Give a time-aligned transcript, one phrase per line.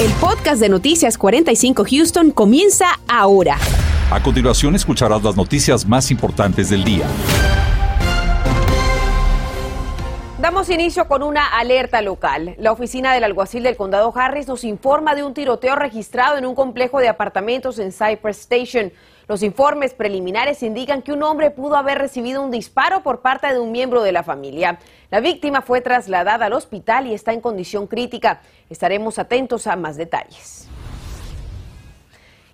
[0.00, 3.56] El podcast de Noticias 45 Houston comienza ahora.
[4.12, 7.04] A continuación escucharás las noticias más importantes del día.
[10.40, 12.54] Damos inicio con una alerta local.
[12.58, 16.54] La oficina del alguacil del condado Harris nos informa de un tiroteo registrado en un
[16.54, 18.92] complejo de apartamentos en Cypress Station.
[19.28, 23.60] Los informes preliminares indican que un hombre pudo haber recibido un disparo por parte de
[23.60, 24.78] un miembro de la familia.
[25.10, 28.40] La víctima fue trasladada al hospital y está en condición crítica.
[28.70, 30.67] Estaremos atentos a más detalles.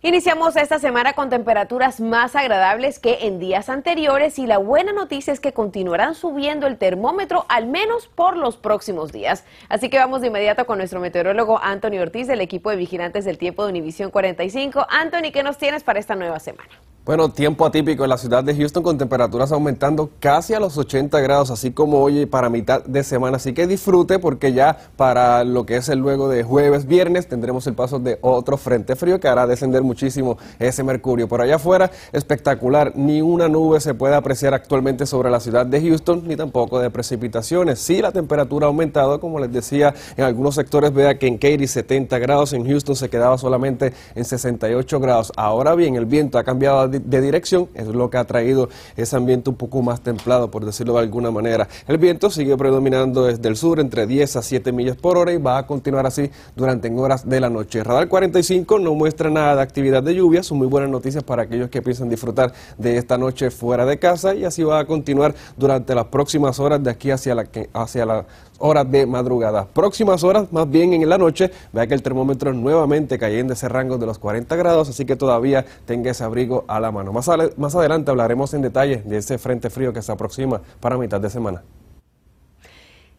[0.07, 5.33] Iniciamos esta semana con temperaturas más agradables que en días anteriores y la buena noticia
[5.33, 9.45] es que continuarán subiendo el termómetro al menos por los próximos días.
[9.71, 13.39] Así que vamos de inmediato con nuestro meteorólogo Anthony Ortiz del equipo de vigilantes del
[13.39, 14.87] tiempo de Univisión 45.
[14.91, 16.69] Anthony, ¿qué nos tienes para esta nueva semana?
[17.05, 21.21] Bueno, tiempo atípico en la ciudad de Houston con temperaturas aumentando casi a los 80
[21.21, 23.37] grados, así como hoy para mitad de semana.
[23.37, 27.67] Así que disfrute porque ya para lo que es el luego de jueves, viernes, tendremos
[27.67, 31.29] el paso de otro frente frío que hará descender muchísimo ese mercurio.
[31.29, 32.93] Por allá afuera, espectacular.
[32.97, 36.91] Ni una nube se puede apreciar actualmente sobre la ciudad de Houston, ni tampoco de
[36.91, 37.79] precipitaciones.
[37.79, 41.69] Sí, la temperatura ha aumentado, como les decía, en algunos sectores, vea que en Katy
[41.69, 45.33] 70 grados, en Houston se quedaba solamente en 68 grados.
[45.37, 49.51] Ahora bien, el viento ha cambiado de dirección, es lo que ha traído ese ambiente
[49.51, 51.69] un poco más templado, por decirlo de alguna manera.
[51.87, 55.37] El viento sigue predominando desde el sur entre 10 a 7 millas por hora y
[55.37, 57.83] va a continuar así durante horas de la noche.
[57.83, 61.69] Radar 45 no muestra nada de actividad de lluvia, son muy buenas noticias para aquellos
[61.71, 65.95] que piensan disfrutar de esta noche fuera de casa y así va a continuar durante
[65.95, 68.27] las próximas horas de aquí hacia la, hacia la
[68.59, 69.67] horas de madrugada.
[69.67, 73.99] Próximas horas, más bien en la noche, vea que el termómetro nuevamente cayendo ese rango
[73.99, 77.13] de los 40 grados, así que todavía tenga ese abrigo a la mano.
[77.13, 81.21] Más, más adelante hablaremos en detalle de ese frente frío que se aproxima para mitad
[81.21, 81.63] de semana.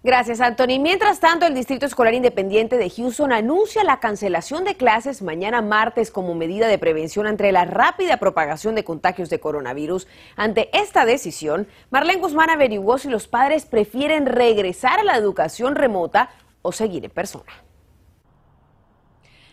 [0.06, 0.78] Gracias, Anthony.
[0.80, 6.12] Mientras tanto, el Distrito Escolar Independiente de Houston anuncia la cancelación de clases mañana martes
[6.12, 10.08] como medida de prevención ante la rápida propagación de contagios de coronavirus.
[10.36, 16.30] Ante esta decisión, Marlene Guzmán averiguó si los padres prefieren regresar a la educación remota
[16.62, 17.65] o seguir en persona.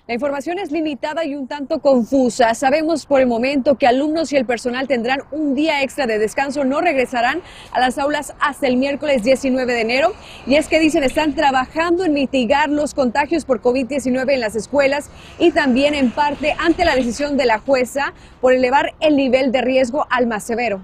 [0.08, 2.54] La información es limitada y un tanto confusa.
[2.54, 6.64] Sabemos por el momento que alumnos y el personal tendrán un día extra de descanso,
[6.64, 7.40] no regresarán
[7.70, 10.12] a las aulas hasta el miércoles 19 de enero.
[10.44, 15.08] Y es que dicen están trabajando en mitigar los contagios por COVID-19 en las escuelas
[15.38, 19.60] y también en parte ante la decisión de la jueza por elevar el nivel de
[19.60, 20.82] riesgo al más severo.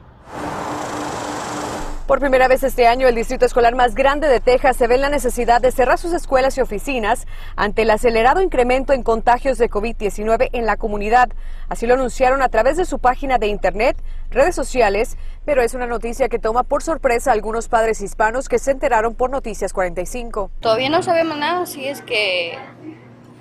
[2.09, 5.03] Por primera vez este año, el distrito escolar más grande de Texas se ve en
[5.03, 9.69] la necesidad de cerrar sus escuelas y oficinas ante el acelerado incremento en contagios de
[9.69, 11.29] COVID-19 en la comunidad.
[11.69, 13.95] Así lo anunciaron a través de su página de internet,
[14.31, 18.59] redes sociales, pero es una noticia que toma por sorpresa a algunos padres hispanos que
[18.59, 20.51] se enteraron por Noticias 45.
[20.61, 22.57] Todavía no sabemos nada si es que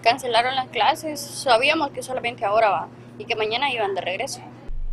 [0.03, 1.21] cancelaron las clases.
[1.21, 4.41] Sabíamos que solamente ahora va y que mañana iban de regreso.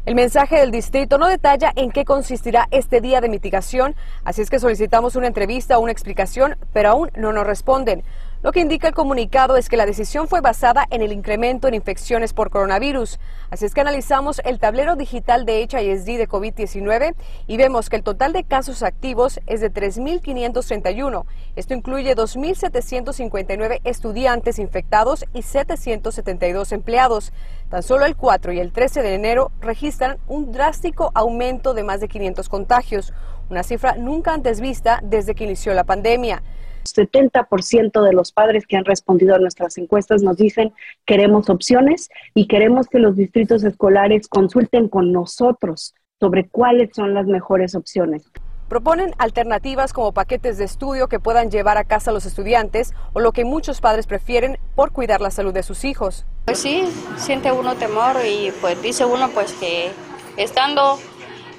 [0.06, 4.50] El mensaje del distrito no detalla en qué consistirá este día de mitigación, así es
[4.50, 8.02] que solicitamos una entrevista o una explicación, pero aún no nos responden.
[8.44, 11.72] Lo que indica el comunicado es que la decisión fue basada en el incremento en
[11.72, 13.18] infecciones por coronavirus.
[13.48, 17.14] Así es que analizamos el tablero digital de HISD de COVID-19
[17.46, 21.24] y vemos que el total de casos activos es de 3.531.
[21.56, 27.32] Esto incluye 2.759 estudiantes infectados y 772 empleados.
[27.70, 32.00] Tan solo el 4 y el 13 de enero registran un drástico aumento de más
[32.00, 33.14] de 500 contagios,
[33.48, 36.42] una cifra nunca antes vista desde que inició la pandemia.
[36.84, 40.72] 70% de los padres que han respondido a nuestras encuestas nos dicen
[41.06, 47.26] queremos opciones y queremos que los distritos escolares consulten con nosotros sobre cuáles son las
[47.26, 48.30] mejores opciones.
[48.68, 53.20] Proponen alternativas como paquetes de estudio que puedan llevar a casa a los estudiantes o
[53.20, 56.24] lo que muchos padres prefieren por cuidar la salud de sus hijos.
[56.46, 56.84] Pues sí,
[57.16, 59.90] siente uno temor y pues dice uno pues que
[60.36, 60.98] estando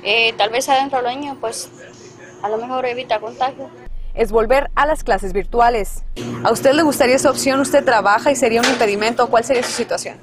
[0.03, 1.69] eh, tal vez adentro del niño pues
[2.42, 3.69] a lo mejor evita contagio
[4.16, 6.03] es volver a las clases virtuales.
[6.44, 7.59] ¿A usted le gustaría esa opción?
[7.59, 9.28] ¿Usted trabaja y sería un impedimento?
[9.30, 10.18] ¿Cuál sería su situación?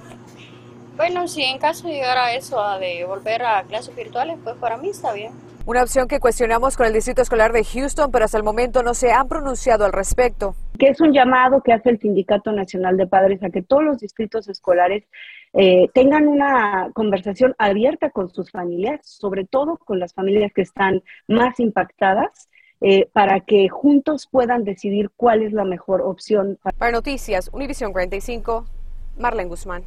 [0.96, 5.12] Bueno, si en caso llegara eso de volver a clases virtuales, pues para mí está
[5.12, 5.32] bien.
[5.64, 8.94] Una opción que cuestionamos con el Distrito Escolar de Houston, pero hasta el momento no
[8.94, 10.56] se han pronunciado al respecto.
[10.78, 13.98] Que es un llamado que hace el Sindicato Nacional de Padres a que todos los
[13.98, 15.04] distritos escolares
[15.52, 21.02] eh, tengan una conversación abierta con sus familias, sobre todo con las familias que están
[21.28, 22.48] más impactadas
[22.84, 26.58] eh, para que juntos puedan decidir cuál es la mejor opción.
[26.78, 28.66] Para Noticias, Univisión 45,
[29.18, 29.84] Marlene Guzmán.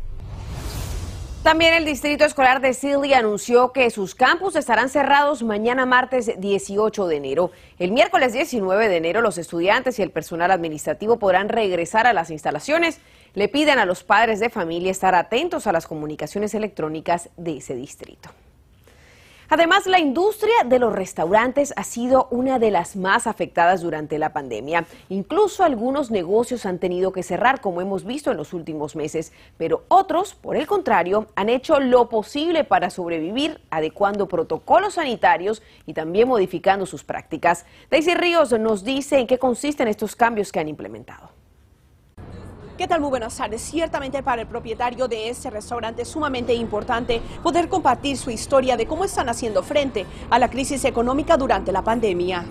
[1.43, 7.07] También el Distrito Escolar de Silly anunció que sus campus estarán cerrados mañana martes 18
[7.07, 7.51] de enero.
[7.77, 12.31] El miércoles 19 de enero los estudiantes y el personal administrativo podrán regresar a las
[12.31, 12.99] instalaciones.
[13.33, 17.75] le piden a los padres de familia estar atentos a las comunicaciones electrónicas de ese
[17.75, 18.29] distrito.
[19.57, 24.33] Además, la industria de los restaurantes ha sido una de las más afectadas durante la
[24.33, 24.85] pandemia.
[25.07, 29.85] Incluso algunos negocios han tenido que cerrar, como hemos visto en los últimos meses, pero
[29.87, 36.27] otros, por el contrario, han hecho lo posible para sobrevivir, adecuando protocolos sanitarios y también
[36.27, 37.65] modificando sus prácticas.
[37.89, 41.44] Daisy Ríos nos dice en qué consisten estos cambios que han implementado.
[42.77, 42.99] ¿Qué tal?
[42.99, 43.61] Muy buenas tardes.
[43.61, 48.85] Ciertamente para el propietario de este restaurante es sumamente importante poder compartir su historia de
[48.85, 52.43] cómo están haciendo frente a la crisis económica durante la pandemia.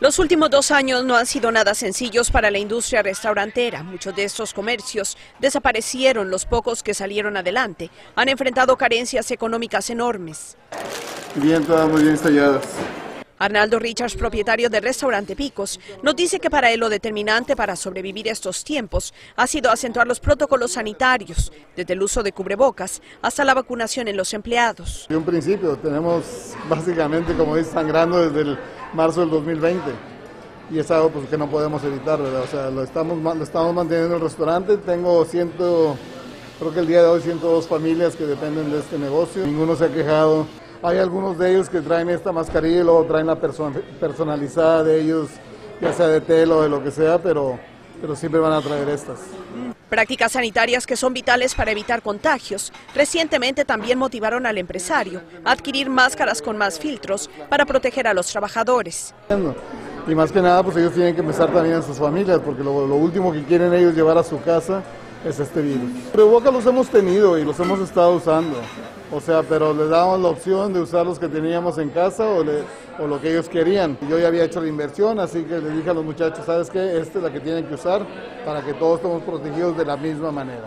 [0.00, 3.82] Los últimos dos años no han sido nada sencillos para la industria restaurantera.
[3.82, 10.58] Muchos de estos comercios desaparecieron, los pocos que salieron adelante han enfrentado carencias económicas enormes.
[11.36, 12.64] Bien, todas muy bien estalladas.
[13.44, 18.26] Arnaldo Richards, propietario del restaurante Picos, nos dice que para él lo determinante para sobrevivir
[18.26, 23.52] estos tiempos ha sido acentuar los protocolos sanitarios, desde el uso de cubrebocas hasta la
[23.52, 25.04] vacunación en los empleados.
[25.10, 28.58] De un principio tenemos básicamente, como dice, sangrando desde el
[28.94, 29.92] marzo del 2020
[30.70, 34.16] y es algo pues, que no podemos evitar, O sea, lo estamos, lo estamos manteniendo
[34.16, 34.78] en el restaurante.
[34.78, 35.98] Tengo ciento,
[36.58, 39.46] creo que el día de hoy 102 familias que dependen de este negocio.
[39.46, 40.46] Ninguno se ha quejado
[40.84, 45.28] hay algunos de ellos que traen esta mascarilla y luego traen la personalizada de ellos,
[45.80, 47.58] ya sea de tela o de lo que sea, pero,
[48.02, 49.18] pero siempre van a traer estas.
[49.88, 52.70] Prácticas sanitarias que son vitales para evitar contagios.
[52.94, 58.26] Recientemente también motivaron al empresario a adquirir máscaras con más filtros para proteger a los
[58.26, 59.14] trabajadores.
[60.06, 62.86] Y más que nada, pues ellos tienen que empezar también en sus familias, porque lo,
[62.86, 64.82] lo último que quieren ellos llevar a su casa
[65.24, 65.90] es este virus.
[66.12, 68.58] Pero Boca los hemos tenido y los hemos estado usando.
[69.14, 72.42] O sea, pero les damos la opción de usar los que teníamos en casa o,
[72.42, 73.96] lo que ellos querían.
[74.10, 76.98] Yo ya había hecho la inversión, así que les dije a los muchachos, ¿sabes qué?
[76.98, 78.04] Esta es la que tienen que usar
[78.44, 80.64] para que todos estemos protegidos de la misma manera.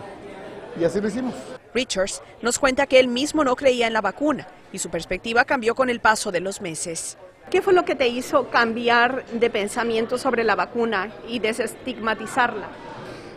[0.80, 1.34] Y así lo hicimos.
[1.74, 5.74] Richards nos cuenta que él mismo no creía en la vacuna y su perspectiva cambió
[5.74, 7.18] con el paso de los meses.
[7.50, 12.68] ¿Qué fue lo que te hizo cambiar de pensamiento sobre la vacuna y desestigmatizarla?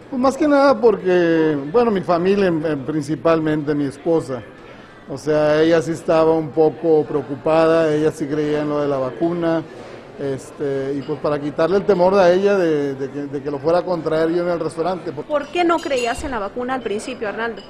[0.10, 2.50] Pues más que nada porque, bueno, mi familia,
[2.86, 4.42] principalmente mi esposa,
[5.12, 8.98] o sea, ella sí estaba un poco preocupada, ella sí creía en lo de la
[8.98, 9.62] vacuna,
[10.18, 13.80] este, y pues para quitarle el temor a ella de, que, de, que, lo fuera
[13.80, 15.12] a contraer yo en el restaurante.
[15.12, 17.62] ¿Por qué no creías en la vacuna al principio, Arnaldo?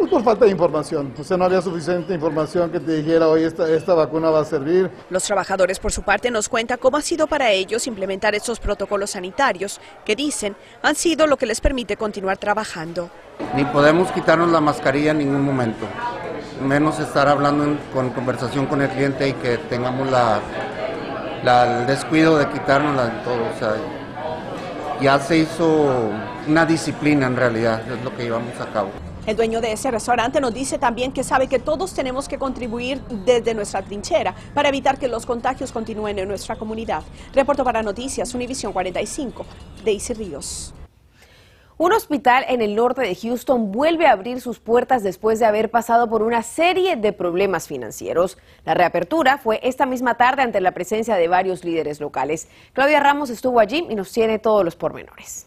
[0.00, 1.12] Pues por falta de información.
[1.16, 4.44] O sea, no había suficiente información que te dijera, hoy esta, esta vacuna va a
[4.46, 4.90] servir.
[5.10, 9.10] Los trabajadores, por su parte, nos cuentan cómo ha sido para ellos implementar estos protocolos
[9.10, 13.10] sanitarios que dicen han sido lo que les permite continuar trabajando.
[13.54, 15.86] Ni podemos quitarnos la mascarilla en ningún momento,
[16.60, 20.40] menos estar hablando con conversación con el cliente y que tengamos la,
[21.80, 23.42] el descuido de quitárnosla en todo.
[23.54, 23.74] O sea,
[25.00, 26.10] ya se hizo
[26.46, 28.90] una disciplina en realidad, es lo que llevamos a cabo.
[29.26, 33.00] El dueño de ese restaurante nos dice también que sabe que todos tenemos que contribuir
[33.24, 37.02] desde nuestra trinchera para evitar que los contagios continúen en nuestra comunidad.
[37.34, 39.44] Reporto para Noticias Univisión 45,
[39.84, 40.74] Daisy Ríos.
[41.82, 45.70] Un hospital en el norte de Houston vuelve a abrir sus puertas después de haber
[45.70, 48.36] pasado por una serie de problemas financieros.
[48.66, 52.48] La reapertura fue esta misma tarde ante la presencia de varios líderes locales.
[52.74, 55.46] Claudia Ramos estuvo allí y nos tiene todos los pormenores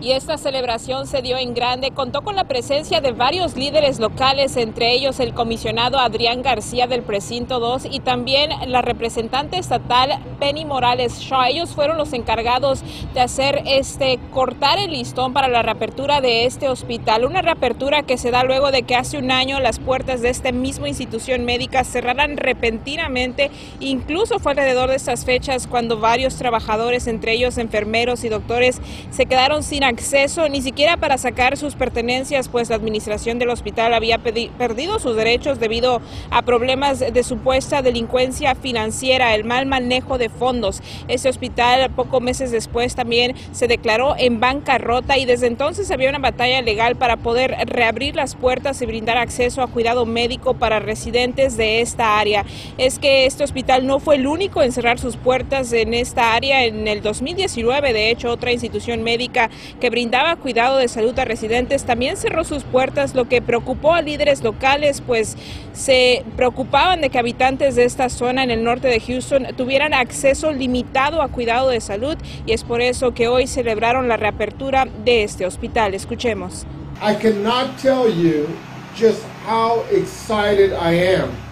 [0.00, 1.90] y esta celebración se dio en grande.
[1.90, 7.02] Contó con la presencia de varios líderes locales, entre ellos el comisionado Adrián García del
[7.02, 11.46] Precinto 2 y también la representante estatal Penny Morales Shaw.
[11.48, 12.82] Ellos fueron los encargados
[13.14, 18.18] de hacer este cortar el listón para la reapertura de este hospital, una reapertura que
[18.18, 21.84] se da luego de que hace un año las puertas de esta misma institución médica
[21.84, 23.50] cerraran repentinamente.
[23.80, 28.80] Incluso fue alrededor de estas fechas cuando varios trabajadores, entre ellos enfermeros y doctores,
[29.10, 33.94] se quedaron sin acceso ni siquiera para sacar sus pertenencias, pues la administración del hospital
[33.94, 36.00] había perdido sus derechos debido
[36.30, 40.82] a problemas de supuesta delincuencia financiera, el mal manejo de fondos.
[41.06, 46.18] Este hospital, pocos meses después, también se declaró en bancarrota y desde entonces había una
[46.18, 51.56] batalla legal para poder reabrir las puertas y brindar acceso a cuidado médico para residentes
[51.56, 52.44] de esta área.
[52.78, 56.64] Es que este hospital no fue el único en cerrar sus puertas en esta área
[56.64, 57.92] en el 2019.
[57.92, 62.64] De hecho, otra institución médica que brindaba cuidado de salud a residentes, también cerró sus
[62.64, 65.36] puertas, lo que preocupó a líderes locales, pues
[65.72, 70.52] se preocupaban de que habitantes de esta zona en el norte de Houston tuvieran acceso
[70.52, 72.16] limitado a cuidado de salud
[72.46, 75.94] y es por eso que hoy celebraron la reapertura de este hospital.
[75.94, 76.66] Escuchemos.
[77.02, 78.48] I cannot tell you
[78.96, 81.45] just how excited I am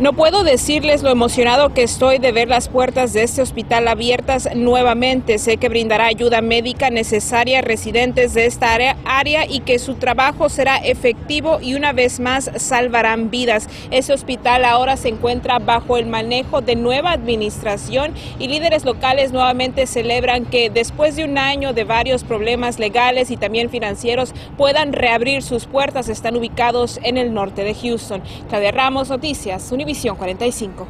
[0.00, 4.48] No puedo decirles lo emocionado que estoy de ver las puertas de este hospital abiertas
[4.54, 5.38] nuevamente.
[5.38, 10.50] Sé que brindará ayuda médica necesaria a residentes de esta área, y que su trabajo
[10.50, 13.68] será efectivo y una vez más salvarán vidas.
[13.90, 19.88] Este hospital ahora se encuentra bajo el manejo de nueva administración y líderes locales nuevamente
[19.88, 25.42] celebran que después de un año de varios problemas legales y también financieros puedan reabrir
[25.42, 26.08] sus puertas.
[26.08, 28.22] Están ubicados en el norte de Houston.
[28.48, 30.86] Claudia Ramos, Noticias, Visión 45.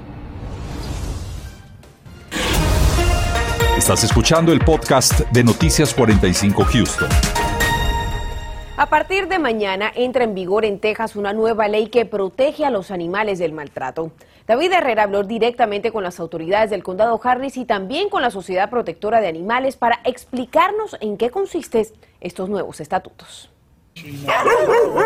[3.77, 7.09] Estás escuchando el podcast de Noticias 45 Houston.
[8.77, 12.71] A partir de mañana entra en vigor en Texas una nueva ley que protege a
[12.71, 14.11] los animales del maltrato.
[14.49, 18.69] David Herrera habló directamente con las autoridades del condado Harris y también con la Sociedad
[18.69, 21.87] Protectora de Animales para explicarnos en qué consisten
[22.21, 23.49] estos nuevos estatutos.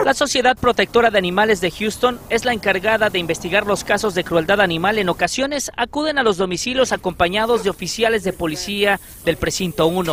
[0.05, 4.25] La Sociedad Protectora de Animales de Houston es la encargada de investigar los casos de
[4.25, 4.99] crueldad animal.
[4.99, 10.13] En ocasiones acuden a los domicilios acompañados de oficiales de policía del precinto 1.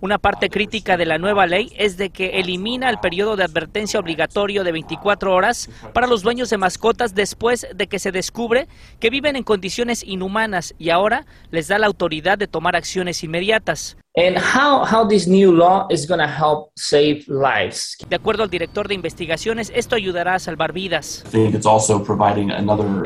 [0.00, 3.98] Una parte crítica de la nueva ley es de que elimina el periodo de advertencia
[3.98, 8.68] obligatorio de 24 horas para los dueños de mascotas después de que se descubre
[9.00, 13.96] que viven en condiciones inhumanas y ahora les da la autoridad de tomar acciones inmediatas.
[14.16, 17.96] And how, how this new law is going to help save lives.
[18.08, 21.24] De acuerdo al director de investigaciones, esto ayudará a salvar vidas.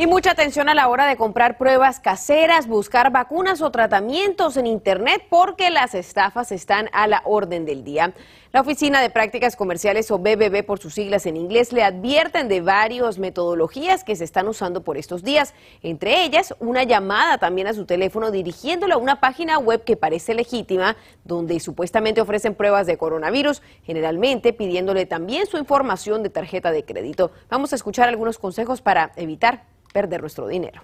[0.00, 4.66] Y mucha atención a la hora de comprar pruebas caseras, buscar vacunas o tratamientos en
[4.66, 8.14] Internet porque las estafas están a la orden del día.
[8.50, 12.62] La Oficina de Prácticas Comerciales o BBB por sus siglas en inglés le advierten de
[12.62, 15.52] varias metodologías que se están usando por estos días,
[15.82, 20.32] entre ellas una llamada también a su teléfono dirigiéndolo a una página web que parece
[20.32, 26.86] legítima, donde supuestamente ofrecen pruebas de coronavirus, generalmente pidiéndole también su información de tarjeta de
[26.86, 27.32] crédito.
[27.50, 30.82] Vamos a escuchar algunos consejos para evitar perder nuestro dinero.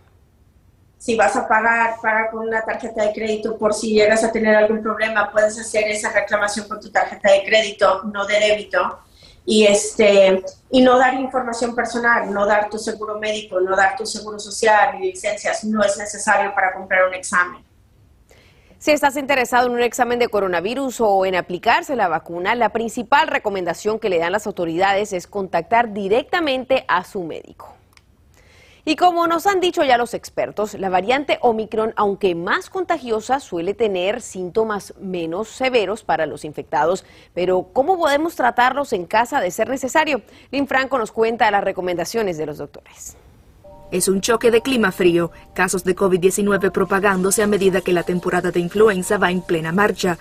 [0.99, 4.57] Si vas a pagar, paga con una tarjeta de crédito por si llegas a tener
[4.57, 9.01] algún problema, puedes hacer esa reclamación con tu tarjeta de crédito, no de débito.
[9.45, 14.05] Y, este, y no dar información personal, no dar tu seguro médico, no dar tu
[14.05, 17.65] seguro social ni licencias, no es necesario para comprar un examen.
[18.79, 23.29] Si estás interesado en un examen de coronavirus o en aplicarse la vacuna, la principal
[23.29, 27.77] recomendación que le dan las autoridades es contactar directamente a su médico.
[28.89, 33.75] Y como nos han dicho ya los expertos, la variante Omicron, aunque más contagiosa, suele
[33.75, 37.05] tener síntomas menos severos para los infectados.
[37.35, 40.23] Pero, ¿cómo podemos tratarlos en casa de ser necesario?
[40.53, 43.17] Lynn Franco nos cuenta las recomendaciones de los doctores.
[43.91, 48.53] Es un choque de clima frío, casos de COVID-19 propagándose a medida que la temporada
[48.53, 50.17] de influenza va en plena marcha.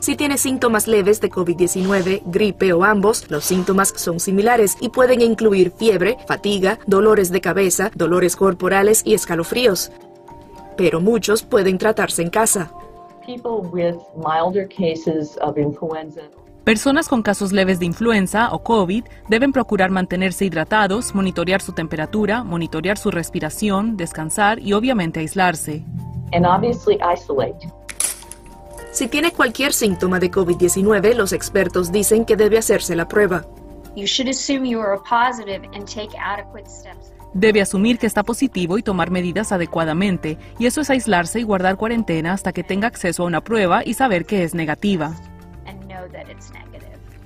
[0.00, 5.20] Si tiene síntomas leves de COVID-19, gripe o ambos, los síntomas son similares y pueden
[5.20, 9.90] incluir fiebre, fatiga, dolores de cabeza, dolores corporales y escalofríos.
[10.76, 12.70] Pero muchos pueden tratarse en casa.
[16.64, 22.44] Personas con casos leves de influenza o COVID deben procurar mantenerse hidratados, monitorear su temperatura,
[22.44, 25.82] monitorear su respiración, descansar y obviamente aislarse.
[28.92, 33.44] Si tiene cualquier síntoma de COVID-19, los expertos dicen que debe hacerse la prueba.
[37.34, 41.76] Debe asumir que está positivo y tomar medidas adecuadamente, y eso es aislarse y guardar
[41.76, 45.14] cuarentena hasta que tenga acceso a una prueba y saber que es negativa.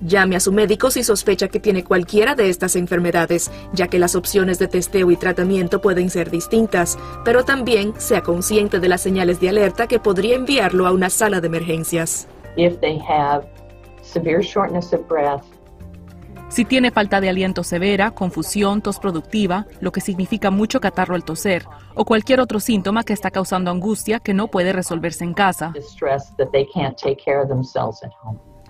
[0.04, 4.16] Llame a su médico si sospecha que tiene cualquiera de estas enfermedades, ya que las
[4.16, 9.38] opciones de testeo y tratamiento pueden ser distintas, pero también sea consciente de las señales
[9.40, 12.26] de alerta que podría enviarlo a una sala de emergencias.
[16.48, 21.24] Si tiene falta de aliento severa, confusión, tos productiva, lo que significa mucho catarro al
[21.24, 25.72] toser, o cualquier otro síntoma que está causando angustia que no puede resolverse en casa.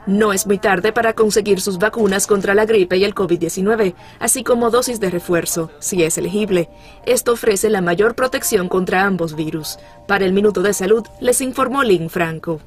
[0.07, 4.43] No es muy tarde para conseguir sus vacunas contra la gripe y el COVID-19, así
[4.43, 6.69] como dosis de refuerzo, si es elegible.
[7.07, 9.79] Esto ofrece la mayor protección contra ambos virus.
[10.09, 12.61] Para el Minuto de Salud, les informó Lynn Franco.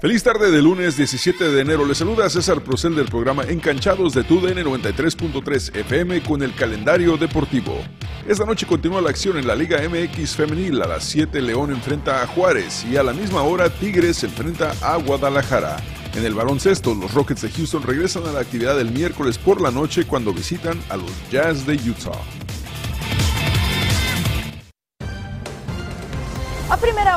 [0.00, 1.84] Feliz tarde de lunes 17 de enero.
[1.84, 7.76] Le saluda César Procel del programa Encanchados de TUDN 93.3 FM con el calendario deportivo.
[8.24, 10.80] Esta noche continúa la acción en la Liga MX Femenil.
[10.82, 14.94] A las 7 León enfrenta a Juárez y a la misma hora Tigres enfrenta a
[14.98, 15.78] Guadalajara.
[16.14, 19.72] En el baloncesto, los Rockets de Houston regresan a la actividad del miércoles por la
[19.72, 22.37] noche cuando visitan a los Jazz de Utah.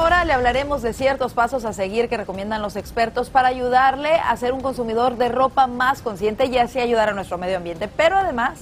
[0.01, 3.49] A primera hora le hablaremos de ciertos pasos a seguir que recomiendan los expertos para
[3.49, 7.57] ayudarle a ser un consumidor de ropa más consciente y así ayudar a nuestro medio
[7.57, 7.87] ambiente.
[7.87, 8.57] Pero además...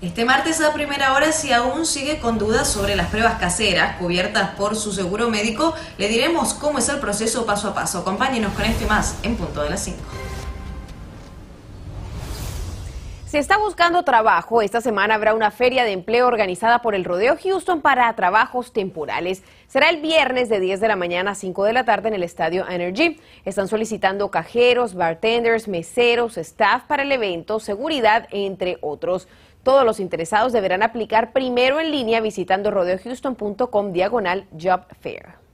[0.00, 4.48] Este martes a primera hora, si aún sigue con dudas sobre las pruebas caseras cubiertas
[4.56, 7.98] por su seguro médico, le diremos cómo es el proceso paso a paso.
[7.98, 9.98] Acompáñenos con esto y más en punto de las 5.
[13.30, 17.36] Si está buscando trabajo, esta semana habrá una feria de empleo organizada por el Rodeo
[17.40, 19.44] Houston para trabajos temporales.
[19.68, 22.24] Será el viernes de 10 de la mañana a 5 de la tarde en el
[22.24, 23.20] estadio Energy.
[23.44, 29.28] Están solicitando cajeros, bartenders, meseros, staff para el evento, seguridad, entre otros.
[29.62, 35.49] Todos los interesados deberán aplicar primero en línea visitando rodeohouston.com diagonal job fair.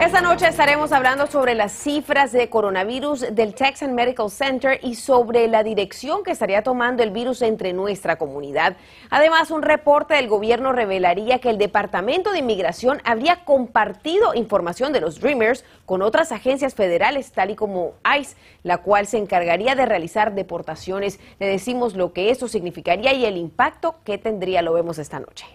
[0.00, 5.48] Esta noche estaremos hablando sobre las cifras de coronavirus del Texan Medical Center y sobre
[5.48, 8.76] la dirección que estaría tomando el virus entre nuestra comunidad.
[9.08, 15.00] Además, un reporte del gobierno revelaría que el Departamento de Inmigración habría compartido información de
[15.00, 19.86] los Dreamers con otras agencias federales, tal y como ICE, la cual se encargaría de
[19.86, 21.18] realizar deportaciones.
[21.40, 24.60] Le decimos lo que eso significaría y el impacto que tendría.
[24.60, 25.46] Lo vemos esta noche.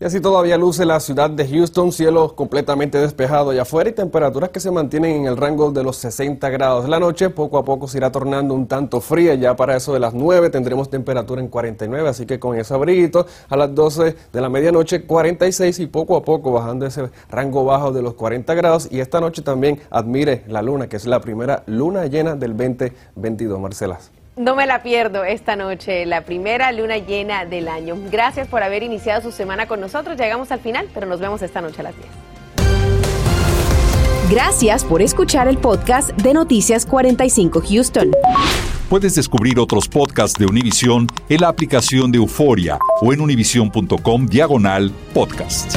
[0.00, 4.50] Y así todavía luce la ciudad de Houston, cielo completamente despejado allá afuera y temperaturas
[4.50, 6.88] que se mantienen en el rango de los 60 grados.
[6.88, 10.00] La noche poco a poco se irá tornando un tanto fría, ya para eso de
[10.00, 14.40] las 9 tendremos temperatura en 49, así que con ese abriguito a las 12 de
[14.40, 18.88] la medianoche 46 y poco a poco bajando ese rango bajo de los 40 grados.
[18.90, 23.60] Y esta noche también admire la luna, que es la primera luna llena del 2022,
[23.60, 24.00] Marcela.
[24.36, 27.96] No me la pierdo esta noche, la primera luna llena del año.
[28.10, 30.18] Gracias por haber iniciado su semana con nosotros.
[30.18, 32.08] Llegamos al final, pero nos vemos esta noche a las 10.
[34.30, 38.10] Gracias por escuchar el podcast de Noticias 45 Houston.
[38.88, 44.90] Puedes descubrir otros podcasts de Univision en la aplicación de Euforia o en univision.com diagonal
[45.12, 45.76] podcast.